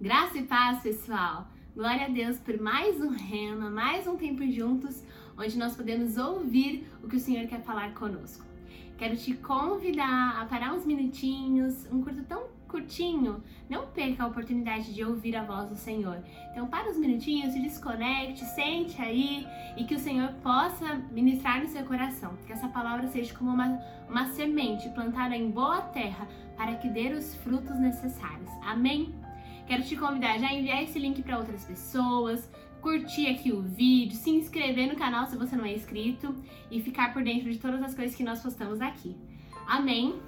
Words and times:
Graça 0.00 0.38
e 0.38 0.44
paz, 0.44 0.82
pessoal! 0.82 1.46
Glória 1.76 2.06
a 2.06 2.08
Deus 2.08 2.38
por 2.38 2.58
mais 2.58 2.98
um 3.02 3.10
rema, 3.10 3.68
mais 3.68 4.06
um 4.06 4.16
tempo 4.16 4.50
juntos, 4.50 5.04
onde 5.36 5.58
nós 5.58 5.76
podemos 5.76 6.16
ouvir 6.16 6.90
o 7.02 7.06
que 7.06 7.16
o 7.16 7.20
Senhor 7.20 7.46
quer 7.46 7.60
falar 7.60 7.92
conosco. 7.92 8.42
Quero 8.96 9.14
te 9.14 9.34
convidar 9.34 10.40
a 10.40 10.46
parar 10.46 10.72
uns 10.72 10.86
minutinhos, 10.86 11.86
um 11.92 12.02
curto 12.02 12.22
tão 12.22 12.44
curtinho, 12.66 13.42
não 13.68 13.88
perca 13.88 14.24
a 14.24 14.28
oportunidade 14.28 14.94
de 14.94 15.04
ouvir 15.04 15.36
a 15.36 15.44
voz 15.44 15.68
do 15.68 15.76
Senhor. 15.76 16.24
Então, 16.50 16.66
para 16.66 16.88
uns 16.88 16.96
minutinhos, 16.96 17.52
se 17.52 17.60
desconecte, 17.60 18.42
sente 18.54 19.02
aí 19.02 19.46
e 19.76 19.84
que 19.84 19.96
o 19.96 19.98
Senhor 19.98 20.32
possa 20.42 20.94
ministrar 21.12 21.60
no 21.60 21.68
seu 21.68 21.84
coração. 21.84 22.38
Que 22.46 22.54
essa 22.54 22.68
palavra 22.68 23.06
seja 23.08 23.34
como 23.34 23.50
uma, 23.50 23.78
uma 24.08 24.24
semente 24.28 24.88
plantada 24.88 25.36
em 25.36 25.50
boa 25.50 25.82
terra 25.82 26.26
para 26.56 26.76
que 26.76 26.88
dê 26.88 27.12
os 27.12 27.34
frutos 27.34 27.78
necessários. 27.78 28.48
Amém? 28.62 29.19
Quero 29.70 29.84
te 29.84 29.96
convidar 29.96 30.36
já 30.36 30.48
a 30.48 30.52
enviar 30.52 30.82
esse 30.82 30.98
link 30.98 31.22
para 31.22 31.38
outras 31.38 31.64
pessoas, 31.64 32.50
curtir 32.80 33.28
aqui 33.28 33.52
o 33.52 33.62
vídeo, 33.62 34.16
se 34.16 34.28
inscrever 34.28 34.88
no 34.88 34.96
canal 34.96 35.26
se 35.26 35.36
você 35.36 35.54
não 35.54 35.64
é 35.64 35.72
inscrito 35.72 36.34
e 36.72 36.82
ficar 36.82 37.12
por 37.12 37.22
dentro 37.22 37.48
de 37.48 37.56
todas 37.56 37.80
as 37.80 37.94
coisas 37.94 38.16
que 38.16 38.24
nós 38.24 38.42
postamos 38.42 38.80
aqui. 38.80 39.16
Amém? 39.68 40.20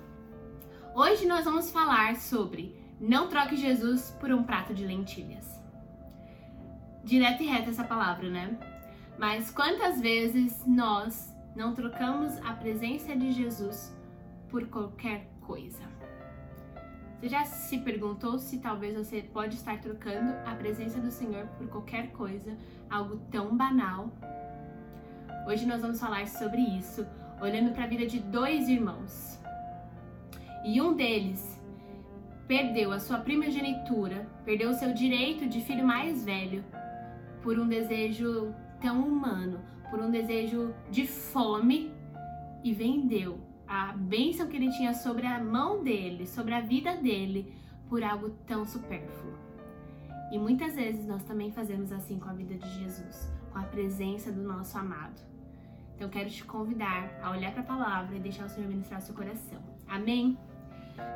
Hoje 0.95 1.27
nós 1.27 1.45
vamos 1.45 1.73
falar 1.73 2.15
sobre 2.15 2.73
não 3.01 3.27
troque 3.29 3.57
Jesus 3.57 4.17
por 4.21 4.31
um 4.31 4.45
prato 4.45 4.73
de 4.73 4.87
lentilhas. 4.87 5.61
Direto 7.03 7.43
e 7.43 7.47
reto 7.47 7.71
essa 7.71 7.83
palavra, 7.83 8.31
né? 8.31 8.57
Mas 9.19 9.51
quantas 9.51 10.01
vezes 10.01 10.65
nós 10.65 11.35
não 11.57 11.75
trocamos 11.75 12.39
a 12.45 12.53
presença 12.53 13.17
de 13.17 13.33
Jesus 13.33 13.93
por 14.49 14.69
qualquer 14.69 15.27
coisa? 15.41 15.83
Você 17.23 17.29
já 17.29 17.45
se 17.45 17.79
perguntou 17.79 18.37
se 18.37 18.59
talvez 18.59 18.97
você 18.97 19.23
pode 19.23 19.55
estar 19.55 19.81
trocando 19.81 20.35
a 20.45 20.57
presença 20.57 20.99
do 20.99 21.09
Senhor 21.09 21.47
por 21.57 21.69
qualquer 21.69 22.11
coisa, 22.11 22.59
algo 22.91 23.17
tão 23.31 23.57
banal? 23.57 24.11
Hoje 25.47 25.65
nós 25.65 25.83
vamos 25.83 26.01
falar 26.01 26.27
sobre 26.27 26.61
isso, 26.61 27.07
olhando 27.41 27.71
para 27.73 27.85
a 27.85 27.87
vida 27.87 28.07
de 28.07 28.19
dois 28.19 28.69
irmãos. 28.69 29.41
E 30.65 30.83
um 30.83 30.97
deles 30.97 31.63
perdeu 32.49 32.91
a 32.91 32.99
sua 32.99 33.19
primogenitura, 33.19 34.27
perdeu 34.45 34.71
o 34.71 34.75
seu 34.75 34.93
direito 34.93 35.49
de 35.49 35.61
filho 35.61 35.87
mais 35.87 36.25
velho 36.25 36.65
por 37.41 37.57
um 37.57 37.69
desejo 37.69 38.53
tão 38.81 39.01
humano, 39.01 39.61
por 39.93 40.01
um 40.01 40.11
desejo 40.11 40.75
de 40.91 41.07
fome 41.07 41.95
e 42.65 42.73
vendeu 42.73 43.52
a 43.73 43.91
bênção 43.97 44.49
que 44.49 44.57
ele 44.57 44.71
tinha 44.71 44.93
sobre 44.93 45.27
a 45.27 45.43
mão 45.43 45.83
dele, 45.83 46.27
sobre 46.27 46.53
a 46.53 46.61
vida 46.61 46.95
dele, 46.95 47.51
por 47.89 48.05
algo 48.05 48.29
tão 48.47 48.67
supérfluo. 48.67 49.33
E 50.31 50.39
muitas 50.39 50.75
vezes 50.75 51.07
nós 51.07 51.23
também 51.25 51.51
fazemos 51.51 51.91
assim 51.91 52.19
com 52.19 52.29
a 52.29 52.35
vida 52.35 52.55
de 52.55 52.69
Jesus, 52.81 53.33
com 53.51 53.59
a 53.59 53.63
presença 53.63 54.31
do 54.31 54.43
nosso 54.43 54.77
amado. 54.77 55.19
Então 55.97 56.11
quero 56.11 56.29
te 56.29 56.45
convidar 56.45 57.19
a 57.23 57.31
olhar 57.31 57.51
para 57.53 57.63
a 57.63 57.65
palavra 57.65 58.15
e 58.15 58.21
deixar 58.21 58.45
o 58.45 58.49
Senhor 58.51 58.69
ministrar 58.69 59.01
seu 59.01 59.15
coração. 59.15 59.63
Amém? 59.89 60.37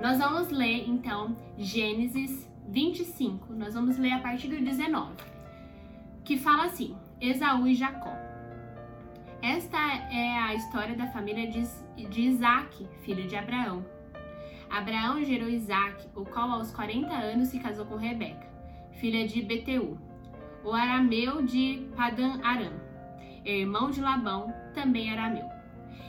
Nós 0.01 0.17
vamos 0.17 0.49
ler 0.49 0.89
então 0.89 1.37
Gênesis 1.59 2.49
25. 2.71 3.53
Nós 3.53 3.75
vamos 3.75 3.99
ler 3.99 4.12
a 4.12 4.21
partir 4.21 4.49
do 4.49 4.57
19, 4.65 5.12
que 6.25 6.39
fala 6.39 6.65
assim: 6.65 6.97
Esaú 7.21 7.67
e 7.67 7.75
Jacó. 7.75 8.16
Esta 9.47 9.78
é 9.78 10.39
a 10.41 10.55
história 10.56 10.97
da 10.97 11.06
família 11.06 11.47
de, 11.47 12.20
Isaac, 12.20 12.84
filho 13.02 13.28
de 13.28 13.36
Abraão. 13.36 13.86
Abraão 14.69 15.25
gerou 15.25 15.48
Isaac, 15.48 16.05
o 16.16 16.25
qual 16.25 16.50
aos 16.50 16.72
40 16.72 17.14
anos 17.14 17.47
se 17.50 17.61
casou 17.61 17.86
com 17.86 17.94
Rebeca, 17.94 18.44
filha 18.98 19.25
de 19.25 19.41
Beteu, 19.42 19.97
o 20.64 20.72
arameu 20.72 21.42
de 21.42 21.86
Padan 21.94 22.41
Aram, 22.42 22.72
irmão 23.44 23.88
de 23.92 24.00
Labão, 24.00 24.53
também 24.75 25.12
arameu. 25.12 25.48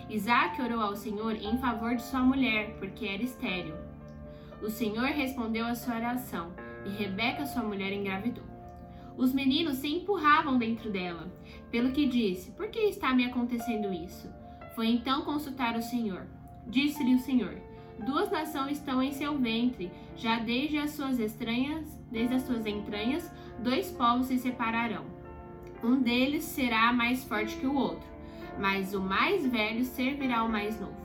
Isaac 0.10 0.60
orou 0.60 0.82
ao 0.82 0.96
Senhor 0.96 1.36
em 1.36 1.60
favor 1.60 1.96
de 1.96 2.02
sua 2.02 2.22
mulher, 2.22 2.76
porque 2.80 3.06
era 3.06 3.22
estéril. 3.22 3.76
O 4.64 4.70
Senhor 4.72 5.10
respondeu 5.10 5.68
à 5.68 5.76
sua 5.76 5.98
oração, 5.98 6.52
e 6.88 6.90
Rebeca, 6.90 7.46
sua 7.46 7.62
mulher, 7.62 7.94
engravidou. 7.94 8.47
Os 9.18 9.34
meninos 9.34 9.78
se 9.78 9.88
empurravam 9.88 10.60
dentro 10.60 10.92
dela, 10.92 11.34
pelo 11.72 11.92
que 11.92 12.06
disse: 12.06 12.52
Por 12.52 12.68
que 12.68 12.80
está 12.82 13.16
me 13.16 13.26
acontecendo 13.26 13.92
isso? 13.92 14.30
Foi 14.76 14.88
então 14.88 15.24
consultar 15.24 15.76
o 15.76 15.82
Senhor. 15.82 16.28
Disse-lhe 16.68 17.16
o 17.16 17.20
Senhor: 17.20 17.58
Duas 18.06 18.30
nações 18.30 18.78
estão 18.78 19.02
em 19.02 19.12
seu 19.12 19.36
ventre, 19.36 19.92
já 20.16 20.38
desde 20.38 20.78
as 20.78 20.92
suas 20.92 21.18
estranhas, 21.18 22.00
desde 22.12 22.36
as 22.36 22.44
suas 22.44 22.66
entranhas, 22.68 23.32
dois 23.60 23.90
povos 23.92 24.28
se 24.28 24.38
separarão. 24.38 25.06
Um 25.84 26.00
deles 26.00 26.44
será 26.44 26.94
mais 26.94 27.24
forte 27.24 27.58
que 27.58 27.66
o 27.66 27.76
outro, 27.76 28.08
mas 28.60 28.94
o 28.94 29.02
mais 29.02 29.48
velho 29.48 29.84
servirá 29.84 30.40
ao 30.40 30.50
mais 30.50 30.80
novo. 30.80 30.96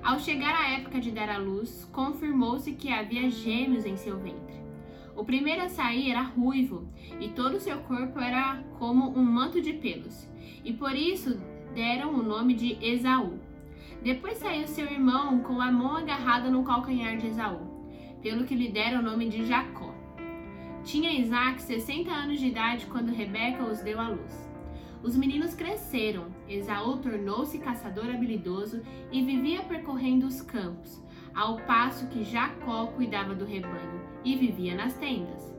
Ao 0.00 0.20
chegar 0.20 0.54
a 0.54 0.70
época 0.70 1.00
de 1.00 1.10
dar 1.10 1.28
à 1.28 1.38
luz, 1.38 1.84
confirmou-se 1.92 2.72
que 2.72 2.92
havia 2.92 3.28
gêmeos 3.28 3.84
em 3.84 3.96
seu 3.96 4.16
ventre. 4.16 4.65
O 5.16 5.24
primeiro 5.24 5.62
a 5.62 5.68
sair 5.70 6.10
era 6.10 6.20
ruivo, 6.20 6.86
e 7.18 7.28
todo 7.30 7.54
o 7.54 7.60
seu 7.60 7.78
corpo 7.78 8.20
era 8.20 8.62
como 8.78 9.18
um 9.18 9.24
manto 9.24 9.62
de 9.62 9.72
pelos, 9.72 10.28
e 10.62 10.74
por 10.74 10.94
isso 10.94 11.40
deram 11.74 12.14
o 12.14 12.22
nome 12.22 12.52
de 12.52 12.76
Esaú. 12.84 13.38
Depois 14.02 14.36
saiu 14.36 14.66
seu 14.66 14.84
irmão 14.84 15.38
com 15.40 15.58
a 15.58 15.72
mão 15.72 15.96
agarrada 15.96 16.50
no 16.50 16.62
calcanhar 16.62 17.16
de 17.16 17.28
Esaú, 17.28 17.60
pelo 18.20 18.44
que 18.44 18.54
lhe 18.54 18.68
deram 18.68 19.00
o 19.00 19.02
nome 19.02 19.26
de 19.30 19.46
Jacó. 19.46 19.94
Tinha 20.84 21.18
Isaac 21.18 21.62
60 21.62 22.12
anos 22.12 22.38
de 22.38 22.48
idade 22.48 22.84
quando 22.84 23.10
Rebeca 23.10 23.64
os 23.64 23.80
deu 23.80 23.98
à 23.98 24.08
luz. 24.08 24.46
Os 25.02 25.16
meninos 25.16 25.54
cresceram, 25.54 26.26
Esaú 26.46 26.98
tornou-se 26.98 27.58
caçador 27.58 28.10
habilidoso 28.10 28.82
e 29.10 29.22
vivia 29.22 29.62
percorrendo 29.62 30.26
os 30.26 30.42
campos, 30.42 31.02
ao 31.34 31.56
passo 31.60 32.06
que 32.08 32.22
Jacó 32.22 32.88
cuidava 32.88 33.34
do 33.34 33.46
rebanho 33.46 34.05
e 34.26 34.34
vivia 34.34 34.74
nas 34.74 34.94
tendas. 34.94 35.54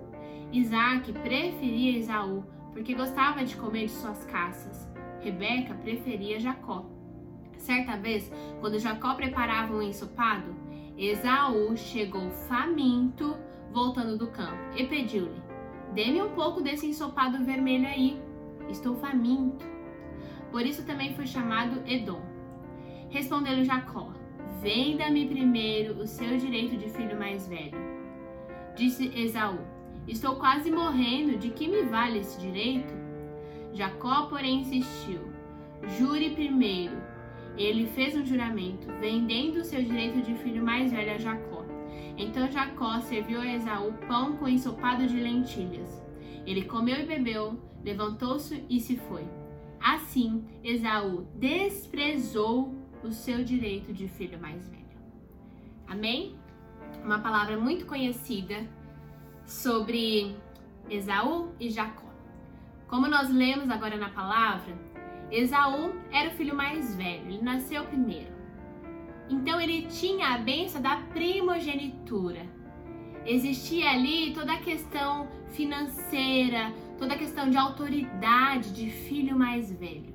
Isaac 0.52 1.12
preferia 1.14 1.98
Esaú 1.98 2.44
porque 2.74 2.94
gostava 2.94 3.44
de 3.44 3.56
comer 3.56 3.86
de 3.86 3.92
suas 3.92 4.24
caças. 4.26 4.88
Rebeca 5.22 5.74
preferia 5.74 6.40
Jacó. 6.40 6.86
Certa 7.58 7.98
vez, 7.98 8.32
quando 8.60 8.78
Jacó 8.78 9.16
preparava 9.16 9.74
um 9.74 9.82
ensopado, 9.82 10.56
Esaú 10.98 11.76
chegou 11.76 12.30
faminto 12.30 13.36
voltando 13.72 14.18
do 14.18 14.28
campo 14.28 14.58
e 14.76 14.86
pediu-lhe: 14.86 15.42
Dê-me 15.94 16.22
um 16.22 16.30
pouco 16.30 16.62
desse 16.62 16.86
ensopado 16.86 17.44
vermelho 17.44 17.88
aí. 17.88 18.22
Estou 18.70 18.96
faminto. 18.96 19.66
Por 20.52 20.66
isso 20.66 20.86
também 20.86 21.16
foi 21.16 21.26
chamado 21.26 21.82
Edom. 21.88 22.22
Respondeu-lhe 23.10 23.64
Jacó: 23.64 24.12
Venda-me 24.62 25.26
primeiro 25.28 26.02
o 26.02 26.08
seu 26.08 26.38
direito 26.38 26.78
de 26.78 26.90
filho 26.90 27.18
mais 27.18 27.48
velho. 27.48 27.77
Disse 28.78 29.12
Esaú: 29.16 29.58
Estou 30.08 30.36
quase 30.36 30.72
morrendo, 30.72 31.38
de 31.38 31.50
que 31.50 31.68
me 31.68 31.82
vale 31.84 32.20
esse 32.20 32.40
direito? 32.40 32.94
Jacó, 33.74 34.28
porém, 34.28 34.62
insistiu: 34.62 35.20
Jure 35.98 36.30
primeiro. 36.30 36.96
Ele 37.58 37.88
fez 37.88 38.16
um 38.16 38.24
juramento, 38.24 38.88
vendendo 39.00 39.64
seu 39.64 39.82
direito 39.84 40.22
de 40.22 40.36
filho 40.36 40.64
mais 40.64 40.92
velho 40.92 41.16
a 41.16 41.18
Jacó. 41.18 41.66
Então 42.16 42.52
Jacó 42.52 43.00
serviu 43.00 43.42
a 43.42 43.48
Esaú 43.48 43.94
pão 44.08 44.38
com 44.38 44.48
ensopado 44.48 45.08
de 45.08 45.20
lentilhas. 45.20 46.06
Ele 46.46 46.66
comeu 46.66 47.00
e 47.00 47.06
bebeu, 47.06 47.60
levantou-se 47.84 48.64
e 48.70 48.80
se 48.80 48.96
foi. 48.96 49.26
Assim, 49.80 50.46
Esaú 50.64 51.28
desprezou 51.36 52.76
o 53.04 53.12
seu 53.12 53.44
direito 53.44 53.92
de 53.92 54.08
filho 54.08 54.40
mais 54.40 54.68
velho. 54.70 54.86
Amém? 55.88 56.36
Uma 57.08 57.20
palavra 57.20 57.56
muito 57.56 57.86
conhecida 57.86 58.68
sobre 59.46 60.36
Esaú 60.90 61.54
e 61.58 61.70
Jacó. 61.70 62.10
Como 62.90 63.08
nós 63.08 63.30
lemos 63.30 63.70
agora 63.70 63.96
na 63.96 64.10
palavra, 64.10 64.78
Esaú 65.32 65.96
era 66.12 66.28
o 66.28 66.34
filho 66.34 66.54
mais 66.54 66.98
velho, 66.98 67.30
ele 67.30 67.42
nasceu 67.42 67.86
primeiro. 67.86 68.36
Então 69.30 69.58
ele 69.62 69.84
tinha 69.84 70.34
a 70.34 70.38
benção 70.38 70.82
da 70.82 70.98
primogenitura. 71.14 72.46
Existia 73.26 73.92
ali 73.92 74.34
toda 74.34 74.52
a 74.52 74.60
questão 74.60 75.30
financeira, 75.54 76.74
toda 76.98 77.14
a 77.14 77.18
questão 77.18 77.50
de 77.50 77.56
autoridade 77.56 78.74
de 78.74 78.90
filho 78.90 79.40
mais 79.40 79.72
velho. 79.72 80.14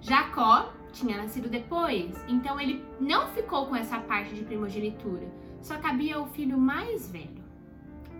Jacó 0.00 0.72
tinha 0.92 1.16
nascido 1.16 1.48
depois, 1.48 2.14
então 2.28 2.60
ele 2.60 2.84
não 3.00 3.26
ficou 3.30 3.66
com 3.66 3.74
essa 3.74 3.98
parte 3.98 4.36
de 4.36 4.44
primogenitura, 4.44 5.42
só 5.64 5.78
cabia 5.78 6.20
o 6.20 6.26
filho 6.26 6.58
mais 6.58 7.10
velho, 7.10 7.42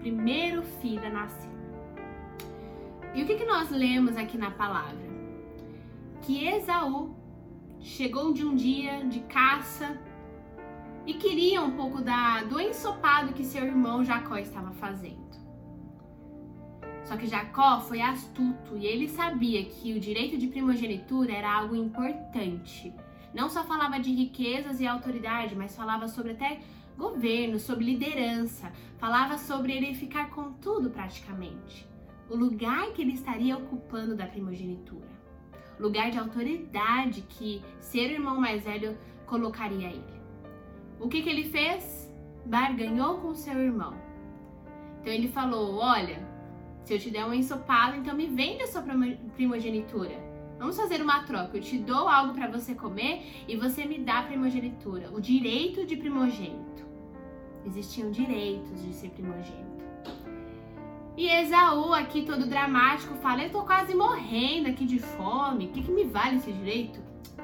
primeiro 0.00 0.62
filho 0.62 1.06
a 1.06 1.10
nascer. 1.10 1.50
E 3.14 3.22
o 3.22 3.26
que, 3.26 3.36
que 3.36 3.44
nós 3.44 3.70
lemos 3.70 4.16
aqui 4.16 4.38
na 4.38 4.50
palavra? 4.50 5.04
Que 6.22 6.46
Esaú 6.46 7.14
chegou 7.80 8.32
de 8.32 8.46
um 8.46 8.54
dia 8.56 9.04
de 9.04 9.20
caça 9.20 10.00
e 11.06 11.12
queria 11.12 11.60
um 11.60 11.72
pouco 11.72 12.00
da, 12.00 12.44
do 12.44 12.58
ensopado 12.58 13.34
que 13.34 13.44
seu 13.44 13.62
irmão 13.62 14.02
Jacó 14.02 14.38
estava 14.38 14.72
fazendo. 14.72 15.22
Só 17.04 17.14
que 17.14 17.26
Jacó 17.26 17.78
foi 17.82 18.00
astuto 18.00 18.78
e 18.78 18.86
ele 18.86 19.06
sabia 19.06 19.62
que 19.66 19.92
o 19.92 20.00
direito 20.00 20.38
de 20.38 20.46
primogenitura 20.46 21.34
era 21.34 21.54
algo 21.54 21.76
importante. 21.76 22.90
Não 23.34 23.50
só 23.50 23.64
falava 23.64 24.00
de 24.00 24.10
riquezas 24.14 24.80
e 24.80 24.86
autoridade, 24.86 25.54
mas 25.54 25.76
falava 25.76 26.08
sobre 26.08 26.32
até 26.32 26.62
governo, 26.96 27.58
sobre 27.58 27.84
liderança, 27.84 28.72
falava 28.98 29.38
sobre 29.38 29.72
ele 29.72 29.94
ficar 29.94 30.30
com 30.30 30.52
tudo 30.52 30.90
praticamente. 30.90 31.88
O 32.28 32.36
lugar 32.36 32.92
que 32.92 33.02
ele 33.02 33.12
estaria 33.12 33.56
ocupando 33.56 34.16
da 34.16 34.26
primogenitura. 34.26 35.14
Lugar 35.78 36.10
de 36.10 36.18
autoridade 36.18 37.22
que 37.22 37.62
ser 37.80 38.10
o 38.10 38.14
irmão 38.14 38.40
mais 38.40 38.62
velho 38.64 38.96
colocaria 39.26 39.88
ele. 39.88 40.22
O 41.00 41.08
que, 41.08 41.22
que 41.22 41.28
ele 41.28 41.44
fez? 41.44 42.12
Barganhou 42.46 43.18
com 43.18 43.34
seu 43.34 43.58
irmão. 43.58 43.94
Então 45.00 45.12
ele 45.12 45.28
falou: 45.28 45.76
Olha, 45.76 46.26
se 46.84 46.94
eu 46.94 46.98
te 46.98 47.10
der 47.10 47.26
um 47.26 47.34
ensopado, 47.34 47.96
então 47.96 48.14
me 48.14 48.26
vende 48.26 48.62
a 48.62 48.66
sua 48.66 48.82
primogenitura. 49.34 50.33
Vamos 50.64 50.78
fazer 50.78 51.02
uma 51.02 51.22
troca. 51.24 51.58
Eu 51.58 51.60
te 51.60 51.76
dou 51.76 52.08
algo 52.08 52.32
para 52.32 52.48
você 52.48 52.74
comer 52.74 53.44
e 53.46 53.54
você 53.54 53.84
me 53.84 53.98
dá 53.98 54.20
a 54.20 54.22
primogenitura, 54.22 55.10
o 55.12 55.20
direito 55.20 55.84
de 55.84 55.94
primogênito. 55.94 56.86
Existiam 57.66 58.10
direitos 58.10 58.82
de 58.82 58.94
ser 58.94 59.10
primogênito. 59.10 59.84
E 61.18 61.28
Esaú, 61.28 61.92
aqui 61.92 62.22
todo 62.22 62.46
dramático, 62.46 63.14
fala: 63.16 63.44
Eu 63.44 63.50
tô 63.50 63.62
quase 63.64 63.94
morrendo 63.94 64.70
aqui 64.70 64.86
de 64.86 64.98
fome. 64.98 65.66
O 65.66 65.68
que, 65.68 65.82
que 65.82 65.92
me 65.92 66.04
vale 66.04 66.36
esse 66.36 66.50
direito? 66.50 66.98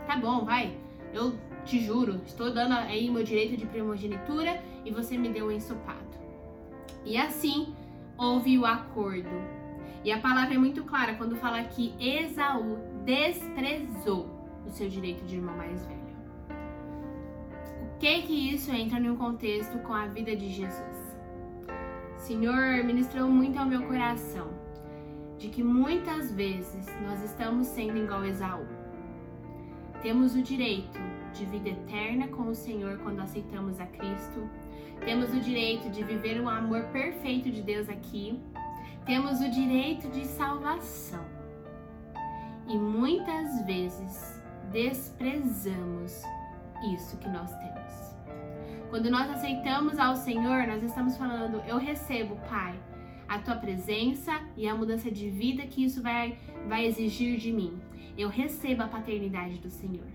Tá 0.06 0.16
bom, 0.16 0.46
vai. 0.46 0.74
Eu 1.12 1.38
te 1.66 1.78
juro, 1.78 2.22
estou 2.24 2.50
dando 2.50 2.72
aí 2.72 3.10
meu 3.10 3.22
direito 3.22 3.54
de 3.54 3.66
primogenitura 3.66 4.64
e 4.82 4.90
você 4.90 5.18
me 5.18 5.28
deu 5.28 5.48
um 5.48 5.52
ensopado. 5.52 6.18
E 7.04 7.18
assim 7.18 7.74
houve 8.16 8.58
o 8.58 8.64
acordo. 8.64 9.28
E 10.02 10.10
a 10.10 10.18
palavra 10.18 10.54
é 10.54 10.58
muito 10.58 10.84
clara 10.84 11.16
quando 11.16 11.36
fala 11.36 11.62
que 11.64 11.92
Esaú 12.00 12.89
desprezou 13.04 14.28
o 14.66 14.70
seu 14.70 14.88
direito 14.88 15.24
de 15.24 15.36
irmão 15.36 15.56
mais 15.56 15.84
velho. 15.86 16.00
O 17.82 17.98
que 17.98 18.22
que 18.22 18.54
isso 18.54 18.72
entra 18.72 18.98
um 18.98 19.16
contexto 19.16 19.78
com 19.80 19.92
a 19.92 20.06
vida 20.06 20.34
de 20.34 20.48
Jesus? 20.48 21.10
Senhor 22.16 22.84
ministrou 22.84 23.28
muito 23.28 23.58
ao 23.58 23.66
meu 23.66 23.82
coração 23.82 24.48
de 25.38 25.48
que 25.48 25.62
muitas 25.62 26.30
vezes 26.30 26.86
nós 27.02 27.22
estamos 27.24 27.66
sendo 27.66 27.96
igual 27.96 28.24
Esaú. 28.24 28.66
Temos 30.02 30.34
o 30.34 30.42
direito 30.42 30.98
de 31.32 31.46
vida 31.46 31.70
eterna 31.70 32.28
com 32.28 32.48
o 32.48 32.54
Senhor 32.54 32.98
quando 32.98 33.20
aceitamos 33.20 33.80
a 33.80 33.86
Cristo. 33.86 34.48
Temos 35.04 35.32
o 35.32 35.40
direito 35.40 35.88
de 35.88 36.04
viver 36.04 36.40
o 36.40 36.48
amor 36.48 36.84
perfeito 36.92 37.50
de 37.50 37.62
Deus 37.62 37.88
aqui. 37.88 38.38
Temos 39.06 39.40
o 39.40 39.50
direito 39.50 40.08
de 40.10 40.26
salvação. 40.26 41.39
E 42.70 42.78
muitas 42.78 43.62
vezes 43.66 44.40
desprezamos 44.70 46.22
isso 46.94 47.16
que 47.18 47.28
nós 47.28 47.50
temos. 47.58 48.14
Quando 48.88 49.10
nós 49.10 49.28
aceitamos 49.28 49.98
ao 49.98 50.14
Senhor, 50.14 50.68
nós 50.68 50.80
estamos 50.84 51.16
falando: 51.16 51.60
Eu 51.66 51.78
recebo, 51.78 52.36
Pai, 52.48 52.78
a 53.28 53.40
tua 53.40 53.56
presença 53.56 54.40
e 54.56 54.68
a 54.68 54.74
mudança 54.76 55.10
de 55.10 55.28
vida 55.28 55.66
que 55.66 55.84
isso 55.84 56.00
vai, 56.00 56.38
vai 56.68 56.86
exigir 56.86 57.38
de 57.38 57.50
mim. 57.50 57.76
Eu 58.16 58.28
recebo 58.28 58.84
a 58.84 58.88
paternidade 58.88 59.58
do 59.58 59.68
Senhor. 59.68 60.06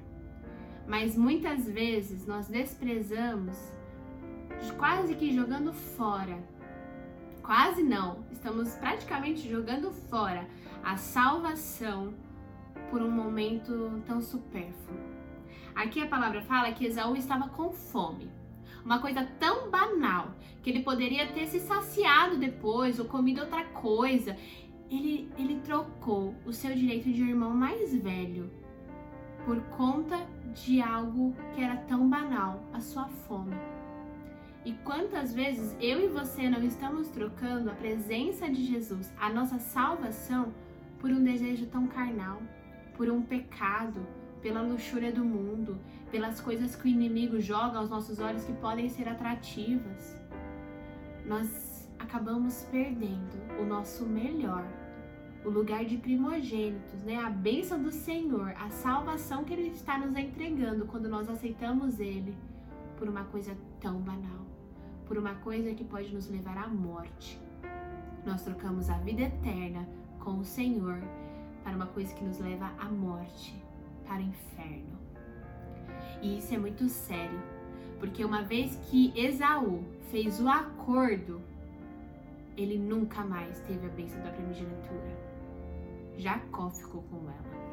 Mas 0.88 1.18
muitas 1.18 1.70
vezes 1.70 2.26
nós 2.26 2.48
desprezamos, 2.48 3.58
quase 4.78 5.14
que 5.16 5.36
jogando 5.36 5.74
fora. 5.74 6.38
Quase 7.44 7.84
não, 7.84 8.24
estamos 8.32 8.76
praticamente 8.76 9.50
jogando 9.50 9.92
fora 9.92 10.48
a 10.82 10.96
salvação 10.96 12.14
por 12.90 13.02
um 13.02 13.12
momento 13.12 14.02
tão 14.06 14.22
supérfluo. 14.22 14.98
Aqui 15.76 16.02
a 16.02 16.08
palavra 16.08 16.42
fala 16.42 16.72
que 16.72 16.86
Esaú 16.86 17.16
estava 17.16 17.50
com 17.50 17.72
fome. 17.72 18.30
Uma 18.84 19.00
coisa 19.00 19.28
tão 19.40 19.70
banal 19.70 20.36
que 20.62 20.70
ele 20.70 20.84
poderia 20.84 21.28
ter 21.28 21.48
se 21.48 21.60
saciado 21.60 22.38
depois 22.38 23.00
ou 23.00 23.06
comido 23.06 23.42
outra 23.42 23.66
coisa. 23.66 24.38
Ele, 24.90 25.30
ele 25.38 25.60
trocou 25.62 26.36
o 26.46 26.54
seu 26.54 26.74
direito 26.74 27.12
de 27.12 27.22
irmão 27.22 27.52
mais 27.52 27.96
velho 27.96 28.50
por 29.44 29.60
conta 29.78 30.26
de 30.54 30.82
algo 30.82 31.36
que 31.54 31.62
era 31.62 31.76
tão 31.76 32.10
banal, 32.10 32.64
a 32.74 32.80
sua 32.80 33.06
fome. 33.06 33.56
E 34.66 34.74
quantas 34.84 35.34
vezes 35.34 35.76
eu 35.80 36.04
e 36.04 36.08
você 36.08 36.50
não 36.50 36.64
estamos 36.64 37.10
trocando 37.10 37.70
a 37.70 37.76
presença 37.76 38.50
de 38.50 38.66
Jesus, 38.66 39.14
a 39.20 39.30
nossa 39.30 39.60
salvação, 39.60 40.52
por 41.00 41.12
um 41.12 41.24
desejo 41.24 41.68
tão 41.68 41.86
carnal, 41.86 42.42
por 42.96 43.10
um 43.10 43.22
pecado, 43.22 44.06
pela 44.42 44.62
luxúria 44.62 45.12
do 45.12 45.24
mundo, 45.24 45.78
pelas 46.12 46.40
coisas 46.40 46.76
que 46.76 46.88
o 46.88 46.88
inimigo 46.88 47.40
joga 47.40 47.80
aos 47.80 47.90
nossos 47.90 48.20
olhos 48.20 48.44
que 48.44 48.54
podem 48.54 48.90
ser 48.90 49.08
atrativas. 49.08 50.20
Nós 51.26 51.90
acabamos 52.00 52.68
perdendo 52.72 53.36
o 53.60 53.66
nosso 53.66 54.06
melhor 54.06 54.66
o 55.46 55.50
lugar 55.50 55.86
de 55.86 55.98
primogênitos, 55.98 57.04
né? 57.04 57.18
A 57.18 57.30
bênção 57.30 57.82
do 57.82 57.92
Senhor, 57.92 58.56
a 58.60 58.70
salvação 58.72 59.44
que 59.44 59.54
Ele 59.54 59.70
está 59.70 59.98
nos 59.98 60.18
entregando 60.18 60.86
quando 60.88 61.08
nós 61.08 61.30
aceitamos 61.30 62.00
Ele 62.00 62.36
por 62.98 63.08
uma 63.08 63.26
coisa 63.26 63.56
tão 63.80 64.00
banal, 64.00 64.46
por 65.06 65.18
uma 65.18 65.36
coisa 65.36 65.74
que 65.76 65.84
pode 65.84 66.14
nos 66.14 66.28
levar 66.30 66.58
à 66.58 66.68
morte. 66.68 67.40
Nós 68.26 68.44
trocamos 68.44 68.90
a 68.90 68.98
vida 68.98 69.22
eterna 69.22 69.88
com 70.20 70.40
o 70.40 70.44
Senhor 70.44 71.00
para 71.66 71.76
uma 71.76 71.88
coisa 71.88 72.14
que 72.14 72.24
nos 72.24 72.38
leva 72.38 72.72
à 72.78 72.86
morte, 72.86 73.60
para 74.08 74.20
o 74.20 74.22
inferno. 74.22 75.00
E 76.22 76.38
isso 76.38 76.54
é 76.54 76.58
muito 76.60 76.88
sério, 76.88 77.42
porque 78.00 78.24
uma 78.24 78.44
vez 78.44 78.76
que 78.84 79.12
Esaú 79.20 79.84
fez 80.12 80.40
o 80.40 80.48
acordo, 80.48 81.42
ele 82.56 82.78
nunca 82.78 83.26
mais 83.26 83.60
teve 83.62 83.88
a 83.88 83.90
bênção 83.90 84.22
da 84.22 84.30
primogenitura. 84.30 85.18
Jacó 86.18 86.70
ficou 86.70 87.02
com 87.02 87.18
ela. 87.18 87.66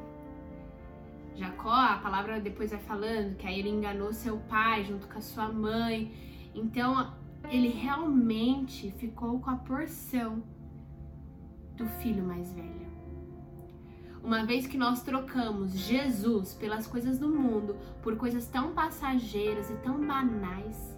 Jacó, 1.37 1.71
a 1.71 1.99
palavra 1.99 2.41
depois 2.41 2.71
vai 2.71 2.81
falando 2.81 3.37
que 3.37 3.47
aí 3.47 3.59
ele 3.59 3.69
enganou 3.69 4.13
seu 4.13 4.39
pai 4.39 4.85
junto 4.85 5.07
com 5.07 5.19
a 5.19 5.23
sua 5.23 5.53
mãe. 5.53 6.13
Então, 6.55 7.15
ele 7.51 7.69
realmente 7.69 8.91
ficou 8.93 9.39
com 9.39 9.51
a 9.51 9.57
porção 9.57 10.43
do 11.77 11.87
filho 12.01 12.25
mais 12.25 12.53
velho. 12.53 12.92
Uma 14.23 14.47
vez 14.47 14.69
que 14.69 14.79
nós 14.79 15.03
trocamos 15.03 15.73
Jesus 15.73 16.55
pelas 16.55 16.87
coisas 16.87 17.19
do 17.19 17.29
mundo, 17.29 17.77
por 18.01 18.17
coisas 18.17 18.47
tão 18.47 18.73
passageiras 18.73 19.69
e 19.69 19.75
tão 19.79 19.99
banais, 20.07 20.97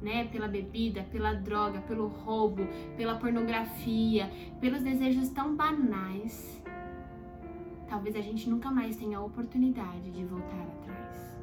né? 0.00 0.24
Pela 0.28 0.48
bebida, 0.48 1.02
pela 1.12 1.34
droga, 1.34 1.82
pelo 1.82 2.06
roubo, 2.08 2.66
pela 2.96 3.16
pornografia, 3.16 4.30
pelos 4.58 4.82
desejos 4.82 5.28
tão 5.28 5.54
banais, 5.54 6.62
talvez 7.90 8.16
a 8.16 8.22
gente 8.22 8.48
nunca 8.48 8.70
mais 8.70 8.96
tenha 8.96 9.18
a 9.18 9.22
oportunidade 9.22 10.10
de 10.10 10.24
voltar 10.24 10.62
atrás. 10.62 11.36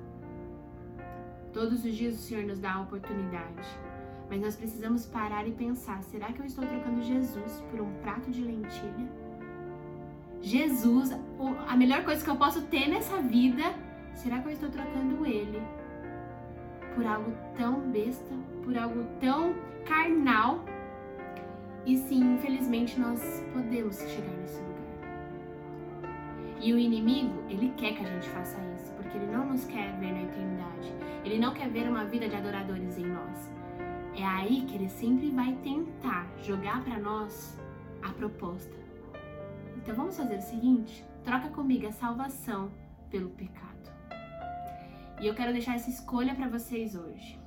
Todos 1.53 1.85
os 1.85 1.93
dias 1.93 2.15
o 2.15 2.21
Senhor 2.21 2.43
nos 2.43 2.59
dá 2.59 2.73
a 2.73 2.81
oportunidade, 2.81 3.69
mas 4.27 4.41
nós 4.41 4.55
precisamos 4.55 5.05
parar 5.05 5.47
e 5.47 5.51
pensar: 5.51 6.01
será 6.01 6.33
que 6.33 6.41
eu 6.41 6.45
estou 6.47 6.65
trocando 6.65 7.03
Jesus 7.03 7.63
por 7.69 7.81
um 7.81 7.93
prato 8.01 8.31
de 8.31 8.41
lentilha? 8.41 9.28
Jesus, 10.41 11.11
a 11.67 11.75
melhor 11.75 12.03
coisa 12.03 12.23
que 12.23 12.29
eu 12.29 12.35
posso 12.35 12.61
ter 12.63 12.87
nessa 12.87 13.17
vida, 13.17 13.63
será 14.13 14.39
que 14.39 14.47
eu 14.47 14.53
estou 14.53 14.69
trocando 14.69 15.25
ele 15.25 15.61
por 16.95 17.05
algo 17.05 17.31
tão 17.57 17.79
besta, 17.91 18.33
por 18.63 18.77
algo 18.77 19.05
tão 19.19 19.53
carnal? 19.85 20.63
E 21.85 21.97
sim, 21.97 22.35
infelizmente 22.35 22.99
nós 22.99 23.43
podemos 23.53 23.97
chegar 23.99 24.31
nesse 24.37 24.61
lugar. 24.61 24.79
E 26.61 26.73
o 26.73 26.77
inimigo, 26.77 27.43
ele 27.49 27.73
quer 27.77 27.93
que 27.93 28.03
a 28.03 28.07
gente 28.07 28.29
faça 28.29 28.57
isso, 28.75 28.91
porque 28.93 29.17
ele 29.17 29.27
não 29.27 29.47
nos 29.47 29.65
quer 29.65 29.97
ver 29.99 30.11
na 30.11 30.23
eternidade. 30.23 30.93
Ele 31.23 31.39
não 31.39 31.53
quer 31.53 31.69
ver 31.69 31.89
uma 31.89 32.05
vida 32.05 32.27
de 32.27 32.35
adoradores 32.35 32.97
em 32.97 33.05
nós. 33.05 33.51
É 34.15 34.25
aí 34.25 34.65
que 34.67 34.75
ele 34.75 34.89
sempre 34.89 35.29
vai 35.31 35.53
tentar 35.63 36.27
jogar 36.41 36.83
para 36.83 36.97
nós 36.97 37.57
a 38.01 38.09
proposta. 38.09 38.78
Então 39.89 39.97
vamos 39.97 40.17
fazer 40.17 40.37
o 40.37 40.41
seguinte: 40.41 41.03
troca 41.23 41.49
comigo 41.49 41.87
a 41.87 41.91
salvação 41.91 42.69
pelo 43.09 43.31
pecado. 43.31 43.91
E 45.19 45.25
eu 45.25 45.33
quero 45.33 45.51
deixar 45.51 45.73
essa 45.73 45.89
escolha 45.89 46.35
para 46.35 46.47
vocês 46.47 46.93
hoje. 46.93 47.39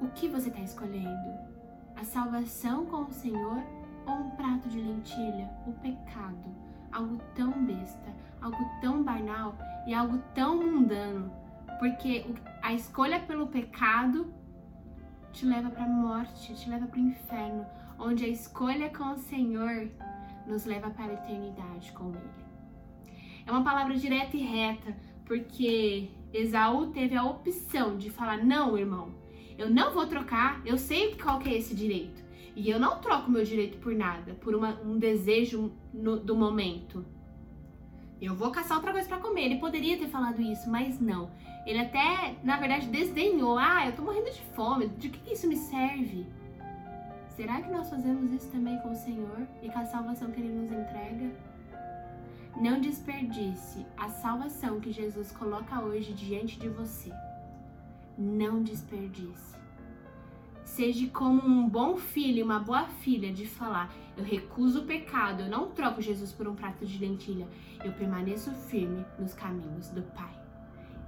O 0.00 0.06
que 0.14 0.28
você 0.28 0.50
está 0.50 0.60
escolhendo? 0.60 1.32
A 1.96 2.04
salvação 2.04 2.86
com 2.86 3.02
o 3.02 3.12
Senhor 3.12 3.60
ou 4.06 4.14
um 4.14 4.30
prato 4.36 4.68
de 4.68 4.80
lentilha, 4.80 5.50
o 5.66 5.72
pecado? 5.72 6.62
algo 6.92 7.18
tão 7.34 7.64
besta, 7.64 8.14
algo 8.40 8.64
tão 8.80 9.02
banal 9.02 9.56
e 9.84 9.92
algo 9.92 10.18
tão 10.32 10.58
mundano. 10.58 11.32
Porque 11.80 12.24
a 12.62 12.72
escolha 12.72 13.18
pelo 13.18 13.48
pecado 13.48 14.32
te 15.32 15.44
leva 15.44 15.70
para 15.70 15.86
a 15.86 15.88
morte, 15.88 16.54
te 16.54 16.70
leva 16.70 16.86
para 16.86 17.00
o 17.00 17.02
inferno, 17.02 17.66
onde 17.98 18.24
a 18.26 18.28
escolha 18.28 18.90
com 18.90 19.10
o 19.10 19.16
Senhor 19.16 19.90
nos 20.52 20.64
leva 20.66 20.90
para 20.90 21.06
a 21.06 21.14
eternidade 21.14 21.90
com 21.92 22.10
Ele. 22.10 22.42
É 23.46 23.50
uma 23.50 23.64
palavra 23.64 23.96
direta 23.96 24.36
e 24.36 24.40
reta, 24.40 24.94
porque 25.24 26.10
Esaú 26.32 26.88
teve 26.88 27.16
a 27.16 27.24
opção 27.24 27.96
de 27.96 28.10
falar: 28.10 28.44
não, 28.44 28.78
irmão, 28.78 29.14
eu 29.58 29.70
não 29.70 29.92
vou 29.92 30.06
trocar, 30.06 30.60
eu 30.64 30.76
sei 30.76 31.16
qual 31.16 31.38
que 31.38 31.48
é 31.48 31.56
esse 31.56 31.74
direito. 31.74 32.22
E 32.54 32.68
eu 32.68 32.78
não 32.78 33.00
troco 33.00 33.30
meu 33.30 33.42
direito 33.42 33.78
por 33.78 33.94
nada, 33.94 34.34
por 34.34 34.54
uma, 34.54 34.78
um 34.82 34.98
desejo 34.98 35.72
no, 35.92 36.18
do 36.18 36.36
momento. 36.36 37.04
Eu 38.20 38.34
vou 38.34 38.50
caçar 38.50 38.76
outra 38.76 38.92
coisa 38.92 39.08
para 39.08 39.18
comer. 39.18 39.46
Ele 39.46 39.58
poderia 39.58 39.96
ter 39.96 40.06
falado 40.06 40.40
isso, 40.40 40.70
mas 40.70 41.00
não. 41.00 41.30
Ele 41.66 41.78
até, 41.78 42.36
na 42.44 42.56
verdade, 42.56 42.86
desdenhou. 42.86 43.58
Ah, 43.58 43.86
eu 43.86 43.96
tô 43.96 44.02
morrendo 44.02 44.30
de 44.30 44.40
fome. 44.54 44.86
De 44.86 45.08
que, 45.08 45.18
que 45.18 45.32
isso 45.32 45.48
me 45.48 45.56
serve? 45.56 46.26
Será 47.36 47.62
que 47.62 47.70
nós 47.70 47.88
fazemos 47.88 48.30
isso 48.30 48.50
também 48.50 48.78
com 48.80 48.90
o 48.90 48.94
Senhor 48.94 49.46
e 49.62 49.70
com 49.70 49.78
a 49.78 49.86
salvação 49.86 50.30
que 50.30 50.38
Ele 50.38 50.52
nos 50.52 50.70
entrega? 50.70 51.30
Não 52.60 52.78
desperdice 52.78 53.86
a 53.96 54.10
salvação 54.10 54.78
que 54.78 54.92
Jesus 54.92 55.32
coloca 55.32 55.80
hoje 55.80 56.12
diante 56.12 56.58
de 56.58 56.68
você. 56.68 57.10
Não 58.18 58.62
desperdice. 58.62 59.56
Seja 60.62 61.08
como 61.08 61.42
um 61.46 61.66
bom 61.66 61.96
filho, 61.96 62.44
uma 62.44 62.58
boa 62.58 62.86
filha 62.86 63.32
de 63.32 63.46
falar: 63.46 63.90
eu 64.14 64.24
recuso 64.24 64.82
o 64.82 64.86
pecado, 64.86 65.44
eu 65.44 65.48
não 65.48 65.70
troco 65.70 66.02
Jesus 66.02 66.32
por 66.32 66.46
um 66.46 66.54
prato 66.54 66.84
de 66.84 66.98
lentilha, 66.98 67.48
eu 67.82 67.92
permaneço 67.92 68.50
firme 68.52 69.06
nos 69.18 69.32
caminhos 69.32 69.88
do 69.88 70.02
Pai. 70.02 70.32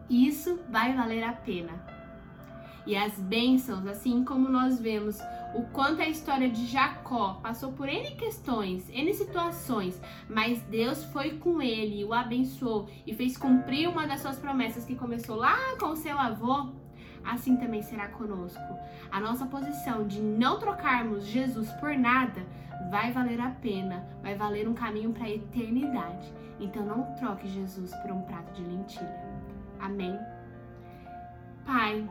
Isso 0.08 0.58
vai 0.70 0.94
valer 0.94 1.22
a 1.22 1.34
pena. 1.34 2.03
E 2.86 2.94
as 2.96 3.18
bênçãos, 3.18 3.86
assim 3.86 4.24
como 4.24 4.48
nós 4.48 4.78
vemos 4.78 5.18
o 5.54 5.62
quanto 5.72 6.02
a 6.02 6.08
história 6.08 6.50
de 6.50 6.66
Jacó 6.66 7.34
passou 7.42 7.72
por 7.72 7.88
N 7.88 8.14
questões, 8.16 8.88
N 8.90 9.14
situações, 9.14 10.00
mas 10.28 10.60
Deus 10.62 11.04
foi 11.04 11.38
com 11.38 11.62
ele, 11.62 12.04
o 12.04 12.12
abençoou 12.12 12.88
e 13.06 13.14
fez 13.14 13.36
cumprir 13.36 13.88
uma 13.88 14.06
das 14.06 14.20
suas 14.20 14.38
promessas 14.38 14.84
que 14.84 14.96
começou 14.96 15.36
lá 15.36 15.56
com 15.78 15.86
o 15.86 15.96
seu 15.96 16.18
avô, 16.18 16.72
assim 17.24 17.56
também 17.56 17.82
será 17.82 18.08
conosco. 18.08 18.60
A 19.10 19.20
nossa 19.20 19.46
posição 19.46 20.06
de 20.06 20.20
não 20.20 20.58
trocarmos 20.58 21.24
Jesus 21.24 21.70
por 21.74 21.96
nada 21.96 22.44
vai 22.90 23.12
valer 23.12 23.40
a 23.40 23.50
pena, 23.50 24.04
vai 24.22 24.34
valer 24.34 24.68
um 24.68 24.74
caminho 24.74 25.12
para 25.12 25.24
a 25.24 25.30
eternidade. 25.30 26.32
Então 26.60 26.84
não 26.84 27.14
troque 27.14 27.48
Jesus 27.48 27.94
por 27.96 28.12
um 28.12 28.22
prato 28.22 28.52
de 28.52 28.62
lentilha. 28.62 29.24
Amém. 29.80 30.18
Pai, 31.64 32.08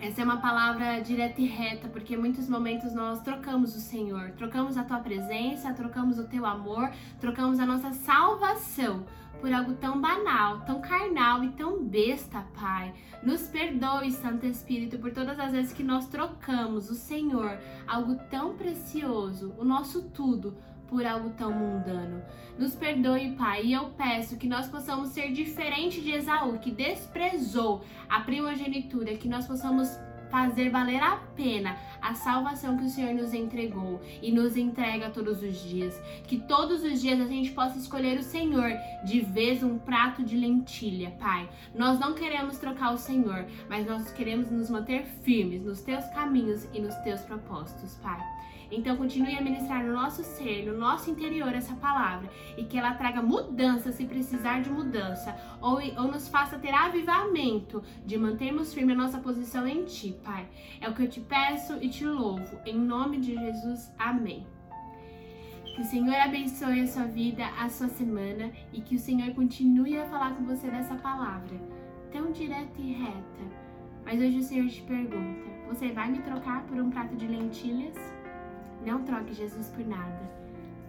essa 0.00 0.20
é 0.20 0.24
uma 0.24 0.36
palavra 0.36 1.00
direta 1.00 1.40
e 1.40 1.46
reta, 1.46 1.88
porque 1.88 2.14
em 2.14 2.18
muitos 2.18 2.48
momentos 2.48 2.94
nós 2.94 3.20
trocamos 3.20 3.74
o 3.74 3.80
Senhor, 3.80 4.30
trocamos 4.30 4.76
a 4.76 4.84
tua 4.84 5.00
presença, 5.00 5.74
trocamos 5.74 6.18
o 6.20 6.24
teu 6.24 6.46
amor, 6.46 6.90
trocamos 7.20 7.58
a 7.58 7.66
nossa 7.66 7.92
salvação 7.92 9.04
por 9.40 9.52
algo 9.52 9.74
tão 9.74 10.00
banal, 10.00 10.60
tão 10.60 10.80
carnal 10.80 11.42
e 11.42 11.50
tão 11.50 11.82
besta, 11.84 12.44
Pai. 12.58 12.94
Nos 13.22 13.48
perdoe, 13.48 14.12
Santo 14.12 14.46
Espírito, 14.46 14.98
por 14.98 15.12
todas 15.12 15.38
as 15.38 15.52
vezes 15.52 15.72
que 15.72 15.82
nós 15.82 16.08
trocamos 16.08 16.90
o 16.90 16.94
Senhor, 16.94 17.58
algo 17.86 18.14
tão 18.30 18.54
precioso, 18.54 19.52
o 19.58 19.64
nosso 19.64 20.02
tudo, 20.10 20.56
por 20.88 21.06
algo 21.06 21.30
tão 21.30 21.52
mundano. 21.52 22.22
Nos 22.58 22.74
perdoe, 22.74 23.32
Pai, 23.32 23.64
e 23.64 23.72
eu 23.72 23.90
peço 23.90 24.36
que 24.36 24.48
nós 24.48 24.68
possamos 24.68 25.10
ser 25.10 25.32
diferente 25.32 26.00
de 26.00 26.10
Esaú, 26.10 26.58
que 26.58 26.70
desprezou 26.70 27.84
a 28.08 28.20
primogenitura, 28.20 29.16
que 29.16 29.28
nós 29.28 29.46
possamos 29.46 29.88
fazer 30.30 30.70
valer 30.70 31.02
a 31.02 31.16
pena 31.34 31.76
a 32.00 32.14
salvação 32.14 32.76
que 32.76 32.84
o 32.84 32.88
Senhor 32.88 33.14
nos 33.14 33.34
entregou 33.34 34.00
e 34.22 34.30
nos 34.30 34.56
entrega 34.56 35.10
todos 35.10 35.42
os 35.42 35.60
dias. 35.62 36.00
Que 36.26 36.38
todos 36.38 36.82
os 36.82 37.00
dias 37.00 37.20
a 37.20 37.26
gente 37.26 37.50
possa 37.50 37.78
escolher 37.78 38.18
o 38.18 38.22
Senhor 38.22 38.70
de 39.04 39.20
vez 39.20 39.62
um 39.62 39.78
prato 39.78 40.22
de 40.22 40.36
lentilha, 40.36 41.10
Pai. 41.18 41.48
Nós 41.74 41.98
não 41.98 42.14
queremos 42.14 42.58
trocar 42.58 42.92
o 42.92 42.98
Senhor, 42.98 43.46
mas 43.68 43.86
nós 43.86 44.10
queremos 44.12 44.50
nos 44.50 44.70
manter 44.70 45.04
firmes 45.22 45.64
nos 45.64 45.80
teus 45.80 46.04
caminhos 46.08 46.68
e 46.72 46.80
nos 46.80 46.94
teus 46.96 47.20
propósitos, 47.22 47.96
Pai. 47.96 48.20
Então 48.70 48.96
continue 48.96 49.36
a 49.36 49.40
ministrar 49.40 49.82
no 49.84 49.92
nosso 49.92 50.22
ser, 50.22 50.66
no 50.66 50.76
nosso 50.76 51.10
interior 51.10 51.54
essa 51.54 51.74
palavra 51.74 52.30
e 52.56 52.64
que 52.64 52.76
ela 52.76 52.94
traga 52.94 53.22
mudança 53.22 53.92
se 53.92 54.04
precisar 54.04 54.60
de 54.60 54.70
mudança 54.70 55.34
ou, 55.60 55.78
ou 55.96 56.08
nos 56.08 56.28
faça 56.28 56.58
ter 56.58 56.74
avivamento 56.74 57.82
de 58.04 58.18
mantermos 58.18 58.74
firme 58.74 58.92
a 58.92 58.96
nossa 58.96 59.18
posição 59.18 59.66
em 59.66 59.84
Ti, 59.84 60.14
Pai. 60.22 60.46
É 60.80 60.88
o 60.88 60.94
que 60.94 61.02
eu 61.02 61.08
te 61.08 61.20
peço 61.20 61.78
e 61.80 61.88
te 61.88 62.04
louvo. 62.04 62.58
Em 62.66 62.78
nome 62.78 63.18
de 63.18 63.34
Jesus, 63.34 63.90
amém. 63.98 64.46
Que 65.74 65.82
o 65.82 65.84
Senhor 65.84 66.16
abençoe 66.16 66.80
a 66.80 66.86
sua 66.86 67.04
vida, 67.04 67.46
a 67.58 67.68
sua 67.68 67.88
semana 67.88 68.50
e 68.72 68.80
que 68.80 68.96
o 68.96 68.98
Senhor 68.98 69.32
continue 69.34 69.96
a 69.96 70.06
falar 70.06 70.34
com 70.34 70.44
você 70.44 70.68
dessa 70.68 70.94
palavra 70.96 71.56
tão 72.10 72.32
direta 72.32 72.80
e 72.80 72.92
reta. 72.92 73.68
Mas 74.04 74.20
hoje 74.20 74.38
o 74.38 74.42
Senhor 74.42 74.68
te 74.68 74.82
pergunta: 74.82 75.48
você 75.68 75.92
vai 75.92 76.10
me 76.10 76.18
trocar 76.20 76.62
por 76.64 76.78
um 76.78 76.90
prato 76.90 77.14
de 77.16 77.26
lentilhas? 77.26 78.17
Não 78.88 79.02
troque 79.02 79.34
Jesus 79.34 79.68
por 79.68 79.86
nada. 79.86 80.18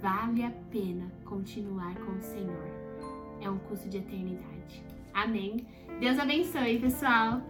Vale 0.02 0.46
a 0.46 0.52
pena 0.72 1.12
continuar 1.26 1.94
com 1.96 2.14
o 2.14 2.22
Senhor. 2.22 2.66
É 3.42 3.50
um 3.50 3.58
curso 3.58 3.90
de 3.90 3.98
eternidade. 3.98 4.82
Amém. 5.14 5.68
Deus 6.00 6.18
abençoe, 6.18 6.80
pessoal. 6.80 7.42